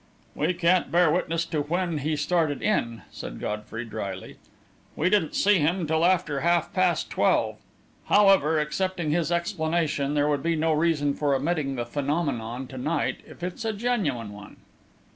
[0.33, 4.37] "We can't bear witness to when he started in," said Godfrey, drily.
[4.95, 7.57] "We didn't see him till after half past twelve.
[8.05, 13.19] However, accepting his explanation, there would be no reason for omitting the phenomenon to night,
[13.27, 14.57] if it's a genuine one."